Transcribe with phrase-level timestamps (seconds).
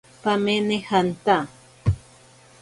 [0.21, 1.37] Pamene janta.